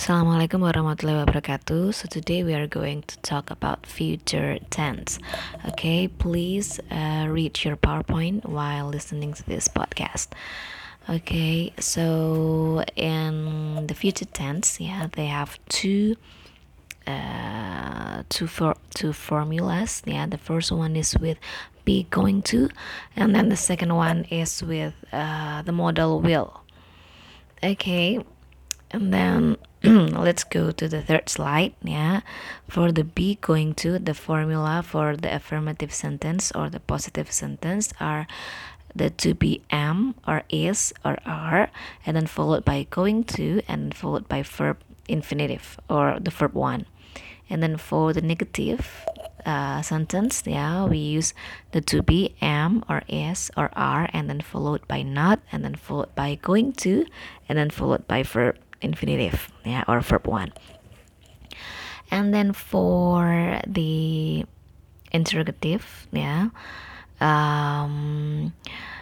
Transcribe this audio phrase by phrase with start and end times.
[0.00, 1.92] Assalamualaikum warahmatullahi wabarakatuh.
[1.92, 5.20] So today we are going to talk about future tense.
[5.68, 10.32] Okay, please uh, read your PowerPoint while listening to this podcast.
[11.04, 16.16] Okay, so in the future tense, yeah, they have two
[17.04, 20.00] uh, two for two formulas.
[20.08, 21.36] Yeah, the first one is with
[21.84, 22.72] be going to,
[23.20, 26.64] and then the second one is with uh, the modal will.
[27.60, 28.24] Okay,
[28.96, 29.60] and then
[30.22, 32.20] let's go to the third slide yeah
[32.68, 37.92] for the be going to the formula for the affirmative sentence or the positive sentence
[38.00, 38.26] are
[38.94, 41.70] the to be am or is or are
[42.04, 44.78] and then followed by going to and followed by verb
[45.08, 46.86] infinitive or the verb one.
[47.48, 49.04] And then for the negative
[49.44, 51.34] uh, sentence yeah we use
[51.72, 55.74] the to be am or is or are and then followed by not and then
[55.74, 57.06] followed by going to
[57.48, 60.52] and then followed by verb infinitive yeah or verb one.
[62.10, 64.44] And then for the
[65.12, 66.50] interrogative yeah
[67.20, 68.54] um,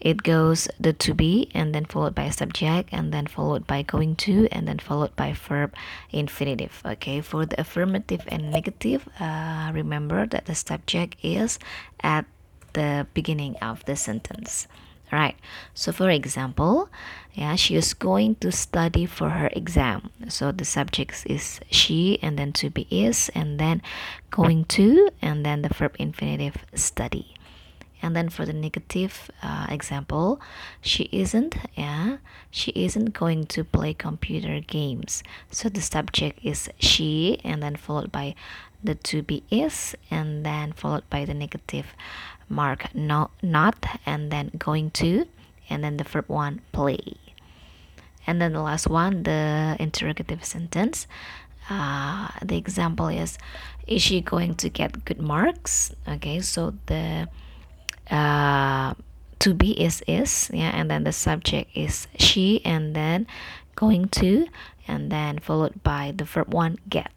[0.00, 4.16] it goes the to be and then followed by subject and then followed by going
[4.16, 5.74] to and then followed by verb
[6.10, 6.82] infinitive.
[6.84, 11.58] Okay for the affirmative and negative uh, remember that the subject is
[12.02, 12.24] at
[12.72, 14.66] the beginning of the sentence.
[15.12, 15.36] Right
[15.74, 16.88] so for example
[17.34, 20.10] yeah she is going to study for her exam.
[20.28, 23.82] So the subject is she and then to be is and then
[24.30, 27.34] going to and then the verb infinitive study.
[28.02, 30.40] And then for the negative uh, example
[30.80, 32.18] she isn't yeah
[32.50, 35.22] she isn't going to play computer games.
[35.50, 38.34] So the subject is she and then followed by
[38.82, 41.86] the to be is and then followed by the negative
[42.48, 45.26] mark not not and then going to
[45.70, 47.14] and then the verb one play.
[48.26, 51.06] And then the last one the interrogative sentence.
[51.70, 53.38] Uh, the example is
[53.86, 55.94] is she going to get good marks?
[56.06, 57.28] Okay so the
[58.10, 58.94] uh,
[59.38, 63.26] to be is is yeah and then the subject is she and then
[63.76, 64.46] going to
[64.88, 67.10] and then followed by the verb one get.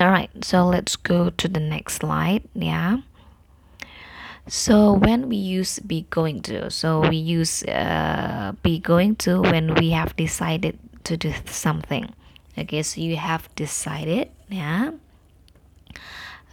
[0.00, 2.98] All right so let's go to the next slide yeah
[4.48, 9.74] so when we use be going to so we use uh, be going to when
[9.74, 12.12] we have decided to do something.
[12.58, 14.92] Okay so you have decided yeah?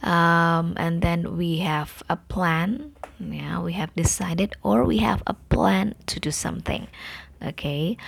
[0.02, 5.34] Um, and then we have a plan yeah we have decided or we have a
[5.34, 6.86] plan to do something
[7.42, 7.98] okay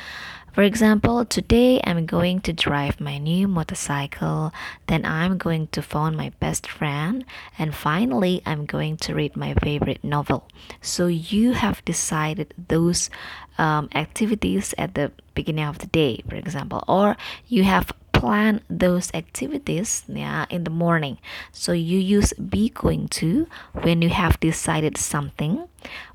[0.53, 4.53] for example, today I'm going to drive my new motorcycle,
[4.87, 7.25] then I'm going to phone my best friend,
[7.59, 10.47] and finally I'm going to read my favorite novel.
[10.81, 13.09] So you have decided those
[13.57, 17.17] um, activities at the beginning of the day, for example, or
[17.49, 21.19] you have planned those activities yeah, in the morning.
[21.51, 25.67] So you use be going to when you have decided something,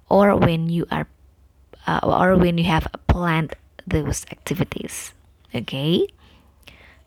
[0.09, 1.07] or when you are,
[1.87, 3.55] uh, or when you have planned
[3.87, 5.13] those activities
[5.55, 6.07] okay?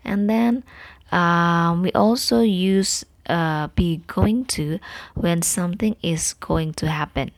[0.05, 0.65] And then
[1.13, 4.79] um, we also use uh, be going to
[5.15, 7.31] when something is going to happen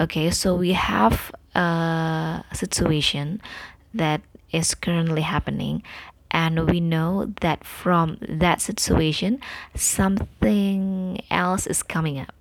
[0.00, 0.30] okay?
[0.30, 3.40] So we have a situation
[3.94, 4.20] that
[4.52, 5.82] is currently happening
[6.30, 9.40] and we know that from that situation
[9.74, 12.34] something else is coming up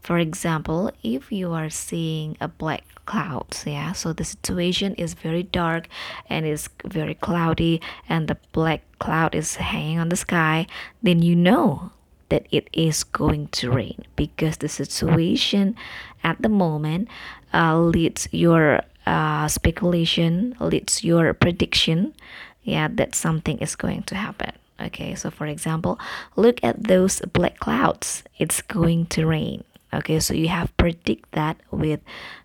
[0.00, 5.42] for example if you are seeing a black clouds yeah so the situation is very
[5.42, 5.88] dark
[6.28, 10.66] and it's very cloudy and the black cloud is hanging on the sky
[11.02, 11.90] then you know
[12.30, 15.76] that it is going to rain because the situation
[16.22, 17.08] at the moment
[17.52, 22.14] uh, leads your uh, speculation leads your prediction
[22.62, 25.98] yeah that something is going to happen okay so for example
[26.36, 28.22] look at those black clouds.
[28.38, 29.64] It's going to rain.
[29.92, 32.00] Okay so you have predict that with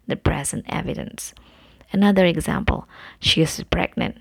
[0.07, 1.33] the present evidence.
[1.91, 2.87] Another example
[3.19, 4.17] she is pregnant.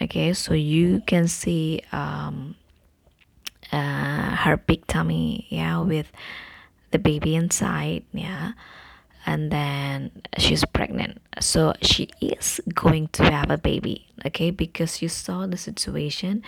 [0.00, 2.54] Okay so you can see um,
[3.72, 6.12] uh, her big tummy yeah with
[6.90, 8.52] the baby inside yeah
[9.26, 11.20] and then she's pregnant.
[11.40, 16.42] So she is going to have a baby okay because you saw the situation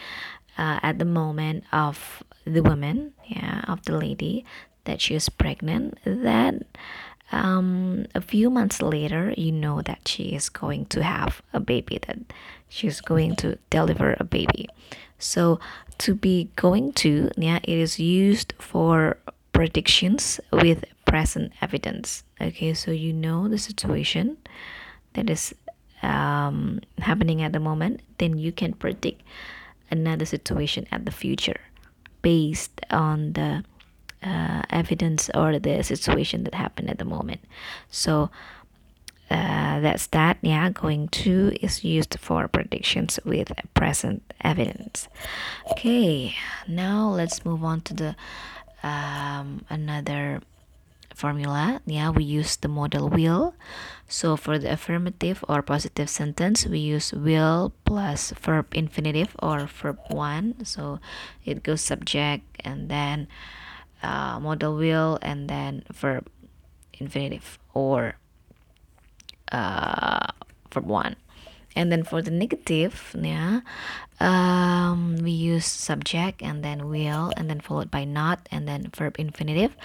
[0.58, 4.44] uh, at the moment of the woman yeah of the lady
[4.84, 6.64] that she is pregnant then
[7.32, 11.98] um, a few months later you know that she is going to have a baby
[12.06, 12.18] that
[12.68, 14.68] she's going to deliver a baby.
[15.18, 15.60] So
[15.98, 19.18] to be going to yeah it is used for
[19.52, 22.24] predictions with present evidence.
[22.40, 24.38] Okay so you know the situation
[25.12, 25.54] that is
[26.02, 29.22] um, happening at the moment then you can predict
[29.90, 31.60] another situation at the future
[32.22, 33.64] based on the
[34.22, 37.40] uh, evidence or the situation that happened at the moment.
[37.90, 38.30] So
[39.30, 40.38] uh, that's that.
[40.42, 45.08] Yeah going to is used for predictions with present evidence.
[45.70, 46.34] Okay
[46.66, 48.16] now let's move on to the
[48.82, 50.40] um, another
[51.20, 51.84] formula.
[51.84, 53.52] Yeah we use the modal will.
[54.08, 60.00] So for the affirmative or positive sentence we use will plus verb infinitive or verb
[60.08, 60.64] one.
[60.64, 60.98] So
[61.44, 63.28] it goes subject and then
[64.02, 66.26] uh, modal will and then verb
[66.96, 68.16] infinitive or
[69.52, 70.32] uh,
[70.72, 71.16] verb one.
[71.76, 73.60] And then for the negative yeah
[74.18, 79.16] um, we use subject and then will and then followed by not and then verb
[79.18, 79.76] infinitive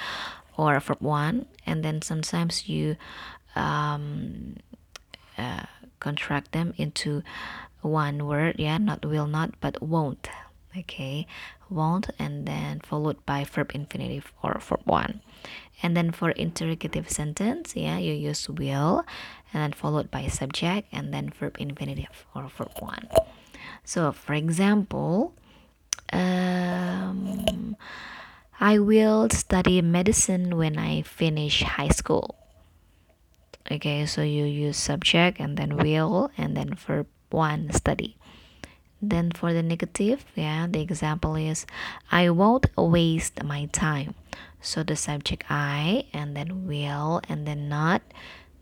[0.58, 2.96] or verb one and then sometimes you
[3.56, 4.56] um,
[5.38, 5.66] uh,
[6.00, 7.24] contract them into
[7.82, 10.30] one word yeah not will not but won't
[10.78, 11.26] okay?
[11.70, 15.22] Won't and then followed by verb infinitive or verb one.
[15.82, 19.06] And then for interrogative sentence yeah you use will
[19.54, 23.08] and then followed by subject and then verb infinitive or verb one.
[23.84, 25.34] So for example
[26.14, 27.76] um,
[28.60, 32.36] i will study medicine when i finish high school.
[33.70, 38.16] Okay so you use subject and then will and then verb one study.
[39.02, 41.66] Then for the negative yeah the example is
[42.12, 44.16] i won't waste my time.
[44.62, 48.02] So the subject i and then will and then not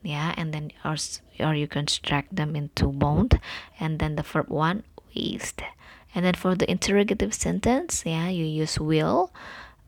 [0.02, 0.96] yeah and then or,
[1.40, 3.36] or you construct them into won't
[3.80, 5.62] and then the verb one waste.
[6.16, 9.32] And then for the interrogative sentence yeah you use will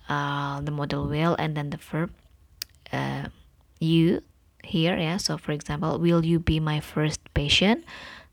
[0.10, 2.12] uh, the modal will and then the verb
[2.92, 3.26] uh,
[3.80, 4.22] you
[4.64, 5.18] here yeah.
[5.18, 7.86] So for example will you be my first patient?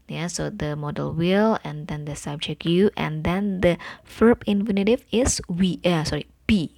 [0.08, 5.04] Yeah so the modal will and then the subject you and then the verb infinitive
[5.12, 6.76] is we uh, sorry be.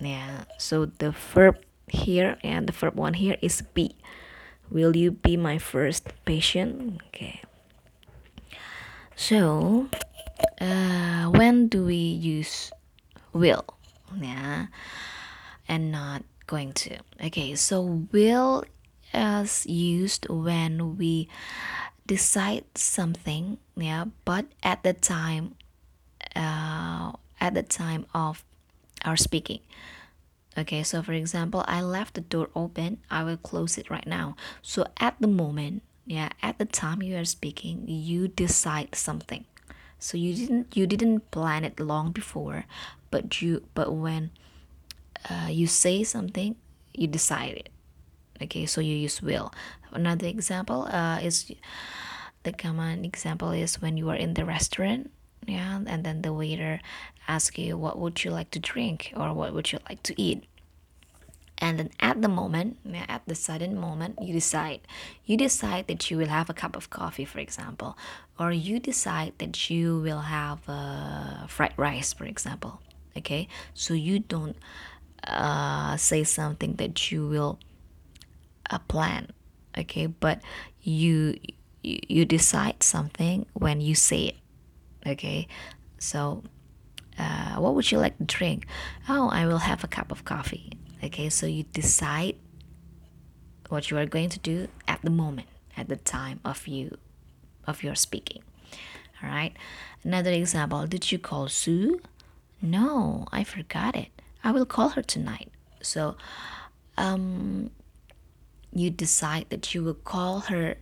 [0.00, 1.58] Yeah so the verb
[1.88, 3.96] here and the verb one here is be.
[4.70, 7.00] Will you be my first patient?
[7.08, 7.40] Okay.
[9.16, 9.88] So
[10.60, 12.70] uh, when do we use
[13.32, 13.64] will
[14.16, 14.66] yeah
[15.68, 16.98] and not going to.
[17.24, 18.64] Okay so will
[19.12, 21.28] is used when we
[22.06, 25.54] decide something yeah but at the time
[26.36, 28.44] uh, at the time of
[29.04, 29.60] our speaking.
[30.56, 34.36] Okay so for example i left the door open i will close it right now.
[34.62, 39.44] So at the moment yeah at the time you are speaking you decide something
[39.98, 42.64] so you didn't you didn't plan it long before
[43.10, 44.30] but you but when
[45.28, 46.56] uh, you say something
[46.94, 47.68] you decide it.
[48.42, 49.52] Okay so you use will.
[49.92, 51.52] Another example uh, is
[52.42, 55.10] the common example is when you are in the restaurant
[55.46, 56.80] yeah and then the waiter
[57.26, 60.44] asks you what would you like to drink or what would you like to eat
[61.58, 62.78] and then at the moment
[63.08, 64.80] at the sudden moment you decide
[65.24, 67.96] you decide that you will have a cup of coffee for example
[68.38, 72.80] or you decide that you will have uh, fried rice for example
[73.18, 73.48] okay?
[73.74, 74.56] So you don't
[75.24, 77.58] uh, say something that you will
[78.70, 79.28] a plan
[79.76, 80.06] okay?
[80.06, 80.40] But
[80.80, 81.38] you
[81.82, 84.36] you decide something when you say it
[85.06, 85.48] okay?
[85.98, 86.44] So
[87.18, 88.66] uh, what would you like to drink?
[89.08, 90.70] Oh i will have a cup of coffee
[91.02, 92.36] okay so you decide
[93.68, 96.96] what you are going to do at the moment at the time of you
[97.66, 98.42] of your speaking.
[99.22, 99.54] All right
[100.02, 102.00] another example did you call sue?
[102.60, 104.08] No i forgot it.
[104.42, 105.50] I will call her tonight.
[105.82, 106.16] So
[106.96, 107.70] um
[108.72, 110.76] you decide that you will call her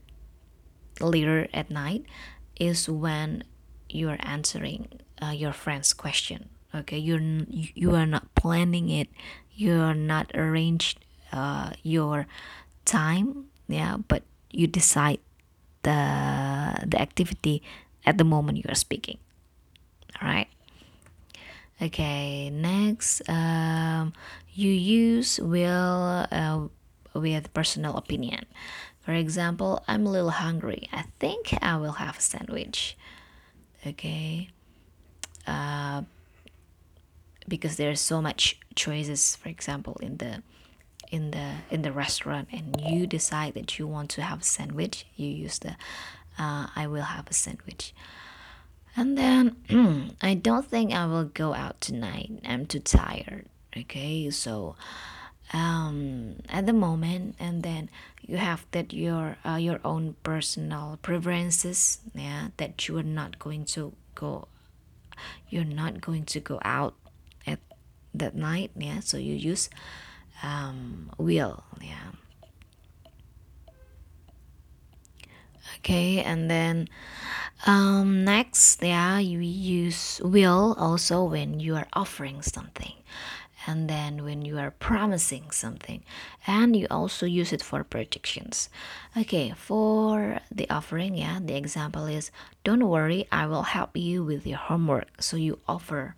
[1.01, 2.05] later at night
[2.59, 3.45] is when
[3.89, 4.89] you are answering
[5.23, 6.49] uh, your friend's question.
[6.75, 9.09] Okay you're you are not planning it
[9.57, 11.01] you're not arranged
[11.33, 12.27] uh, your
[12.85, 15.19] time yeah but you decide
[15.83, 15.99] the
[16.87, 17.63] the activity
[18.05, 19.19] at the moment you are speaking
[20.21, 20.49] all right
[21.83, 24.13] okay next um,
[24.55, 26.69] you use will uh,
[27.21, 28.47] with personal opinion.
[29.01, 30.89] For example, I'm a little hungry.
[30.93, 32.97] I think I will have a sandwich.
[33.87, 34.49] Okay.
[35.47, 36.03] Uh,
[37.49, 40.43] because there's so much choices, for example, in the
[41.13, 45.07] in the in the restaurant and you decide that you want to have a sandwich
[45.15, 45.71] you use the
[46.37, 47.95] uh, i will have a sandwich.
[48.97, 52.41] And then i don't think i will go out tonight.
[52.45, 54.31] I'm too tired okay?
[54.31, 54.77] So
[55.53, 57.89] um, at the moment and then
[58.23, 63.65] you have that your uh, your own personal preferences yeah that you are not going
[63.65, 64.49] to go
[65.49, 66.95] you're not going to go out
[68.19, 69.69] that night yeah so you use
[70.43, 72.13] um, will yeah.
[75.79, 76.89] Okay and then
[77.67, 82.93] um, next yeah you use will also when you are offering something
[83.67, 86.05] and then when you are promising something
[86.47, 88.69] and you also use it for predictions.
[89.17, 92.31] Okay for the offering yeah the example is
[92.63, 95.09] don't worry i will help you with your homework.
[95.21, 96.15] So you offer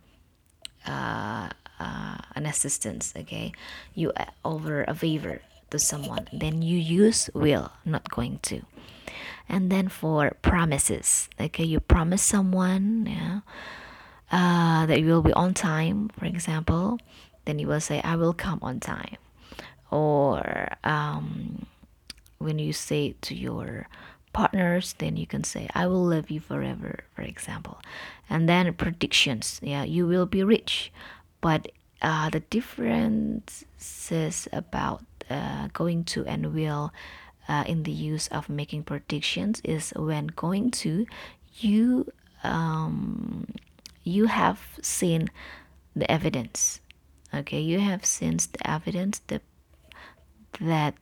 [0.87, 3.53] uh, uh, an assistance okay?
[3.95, 8.63] You uh, offer a favor to someone then you use will not going to.
[9.49, 11.65] And then for promises okay?
[11.65, 13.41] You promise someone yeah
[14.31, 16.99] uh, that you will be on time for example
[17.45, 19.17] then you will say i will come on time.
[19.91, 21.65] Or um,
[22.37, 23.89] when you say to your
[24.35, 27.79] partners then you can say i will love you forever for example.
[28.31, 30.93] And then predictions yeah you will be rich
[31.41, 31.71] but
[32.03, 36.93] uh, the differences about uh, going to and will
[37.49, 41.07] uh, in the use of making predictions is when going to
[41.57, 42.07] you
[42.45, 43.47] um,
[44.05, 45.29] you have seen
[45.97, 46.81] the evidence
[47.35, 47.61] okay?
[47.61, 49.43] You have seen the evidence that
[50.61, 50.95] that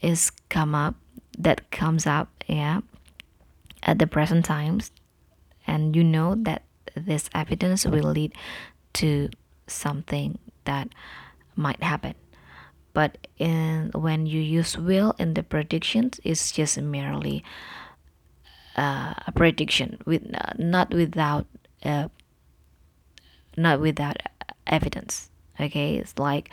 [0.00, 0.94] is come up
[1.38, 2.80] that comes up yeah
[3.82, 4.90] at the present times.
[5.66, 6.62] And you know that
[6.94, 8.34] this evidence will lead
[8.94, 9.30] to
[9.66, 10.88] something that
[11.56, 12.14] might happen.
[12.92, 17.42] But in when you use will in the predictions it's just merely
[18.76, 21.46] uh, a prediction with uh, not without
[21.84, 22.08] uh,
[23.56, 24.18] not without
[24.66, 25.30] evidence
[25.60, 25.96] okay?
[25.96, 26.50] It's like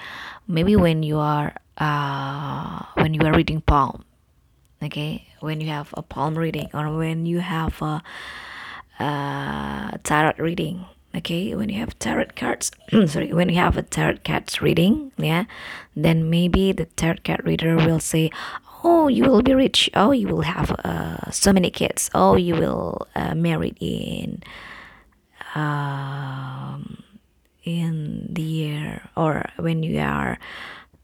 [0.48, 4.03] maybe when you are uh, when you are reading palm
[4.82, 5.27] okay?
[5.39, 8.01] When you have a palm reading or when you have a,
[9.00, 12.72] a tarot reading okay when you have tarot cards
[13.08, 15.46] sorry when you have a tarot cards reading yeah
[15.96, 18.32] then maybe the tarot card reader will say
[18.84, 19.89] oh you will be rich.
[19.96, 22.10] Oh you will have uh, so many kids.
[22.13, 24.44] Oh you will uh, marry in
[25.56, 27.03] um,
[27.63, 30.39] in the year or when you are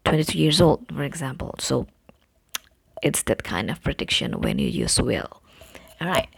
[0.06, 1.56] 22 years old for example.
[1.60, 1.88] So
[3.04, 5.42] it's that kind of prediction when you use will.
[6.02, 6.30] All right.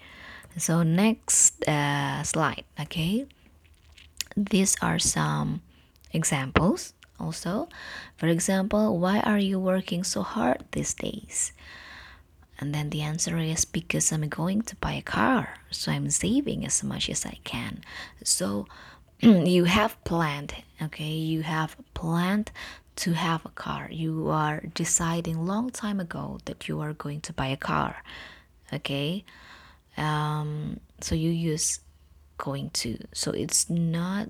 [0.57, 3.25] So next uh, slide okay
[4.35, 5.61] these are some
[6.11, 7.69] examples also.
[8.17, 11.53] For example why are you working so hard these days?
[12.59, 16.65] And then the answer is because i'm going to buy a car so i'm saving
[16.65, 17.81] as much as i can.
[18.23, 18.67] So
[19.21, 21.13] you have planned okay?
[21.33, 22.51] You have planned
[22.97, 23.87] to have a car.
[23.89, 28.03] You are deciding long time ago that you are going to buy a car
[28.73, 29.23] okay?
[29.97, 31.79] Um, so you use
[32.39, 32.97] going to.
[33.13, 34.29] So it's not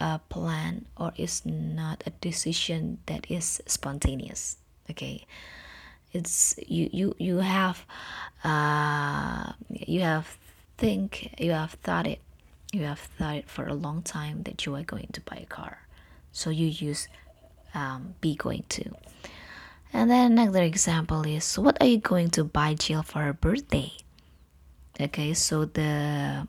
[0.00, 4.58] a plan or it's not a decision that is spontaneous
[4.90, 5.26] okay?
[6.12, 7.84] It's you you you have
[8.44, 10.38] uh you have
[10.78, 12.20] think you have thought it
[12.72, 15.46] you have thought it for a long time that you are going to buy a
[15.46, 15.86] car.
[16.32, 17.08] So you use
[17.74, 18.84] um, be going to.
[19.92, 23.92] And then another example is what are you going to buy jill for her birthday?
[25.00, 26.46] Okay so the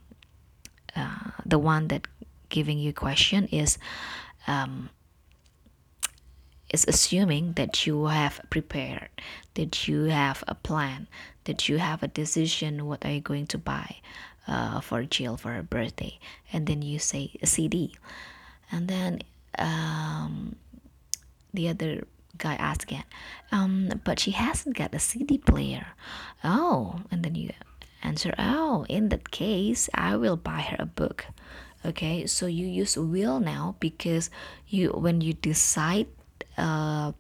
[0.96, 2.08] uh, the one that
[2.50, 3.78] giving you question is
[4.48, 4.90] um,
[6.70, 9.10] is assuming that you have prepared
[9.56, 11.08] that you have a plan
[11.46, 13.98] that you have a decision what are you going to buy
[14.50, 16.18] uh, for Jill for her birthday?
[16.52, 17.96] And then you say a CD
[18.72, 19.20] and then
[19.58, 20.56] um,
[21.54, 22.04] the other
[22.38, 23.04] guy asks again
[23.52, 25.88] um, but she hasn't got a CD player.
[26.44, 27.52] Oh and then you
[28.04, 31.26] answer oh in that case i will buy her a book.
[31.86, 34.30] Okay so you use will now because
[34.68, 36.08] you when you decide
[36.58, 37.14] uh,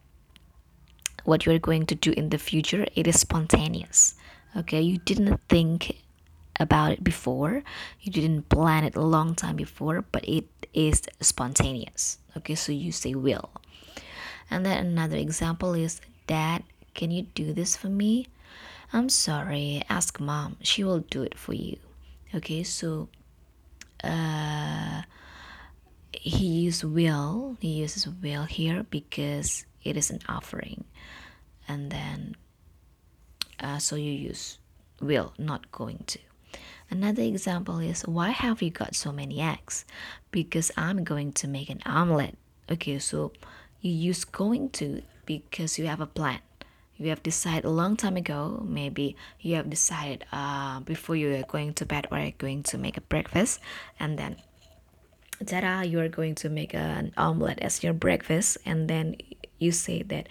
[1.23, 4.15] what you're going to do in the future it is spontaneous.
[4.57, 5.97] Okay you didn't think
[6.59, 7.63] about it before.
[8.01, 12.17] You didn't plan it a long time before but it is spontaneous.
[12.35, 13.49] Okay so you say will.
[14.51, 18.27] And then another example is dad can you do this for me
[18.91, 20.57] I'm sorry, ask mom.
[20.63, 21.77] She will do it for you.
[22.33, 23.09] Okay, so
[24.03, 25.03] uh,
[26.11, 27.57] he uses will.
[27.59, 30.85] He uses will here because it is an offering,
[31.67, 32.35] and then
[33.59, 34.57] uh, so you use
[34.99, 36.19] will, not going to.
[36.89, 39.85] Another example is why have you got so many eggs?
[40.31, 42.37] Because I'm going to make an omelet.
[42.71, 43.33] Okay, so
[43.81, 46.39] you use going to because you have a plan
[46.99, 51.43] you have decided a long time ago maybe you have decided uh, before you are
[51.43, 53.59] going to bed or going to make a breakfast
[53.99, 54.35] and then
[55.45, 59.15] Tara, you are going to make an omelette as your breakfast, and then
[59.57, 60.27] you say that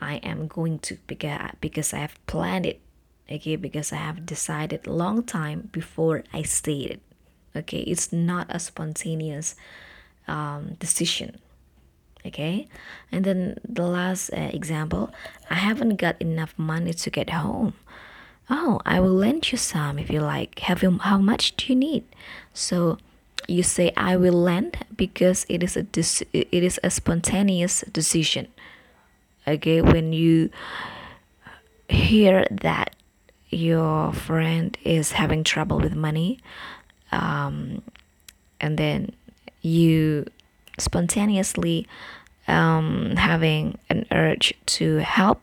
[0.00, 2.80] I am going to because because I have planned it,
[3.30, 7.00] okay, because I have decided long time before I stated,
[7.54, 7.80] okay.
[7.80, 9.54] It's not a spontaneous
[10.26, 11.38] um, decision,
[12.26, 12.68] okay.
[13.10, 15.10] And then the last uh, example,
[15.50, 17.74] I haven't got enough money to get home.
[18.50, 20.58] Oh, I will lend you some if you like.
[20.60, 22.04] Have you, how much do you need?
[22.52, 22.98] So
[23.48, 25.86] you say I will lend because it is a
[26.32, 28.48] it is a spontaneous decision.
[29.46, 30.50] Okay, when you
[31.88, 32.94] hear that
[33.48, 36.38] your friend is having trouble with money,
[37.10, 37.82] um,
[38.60, 39.10] and then
[39.60, 40.26] you
[40.78, 41.86] spontaneously
[42.48, 45.40] um, having an urge to help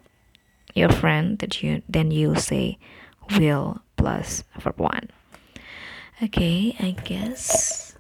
[0.75, 2.77] your friend that you then you say
[3.37, 5.09] will plus verb one.
[6.21, 7.95] Okay i guess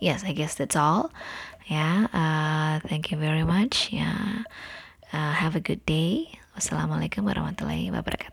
[0.00, 1.10] yes i guess that's all.
[1.66, 3.92] Yeah uh, thank you very much.
[3.92, 4.42] Yeah
[5.12, 6.38] uh, have a good day.
[6.56, 8.31] Wassalamualaikum warahmatullahi wabarakatuh